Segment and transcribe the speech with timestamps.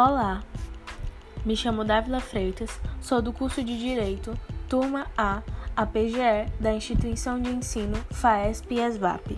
[0.00, 0.44] Olá,
[1.44, 5.42] me chamo Dávila Freitas, sou do curso de Direito, turma A,
[5.74, 9.36] a PGE da Instituição de Ensino FAESP e ESVAP.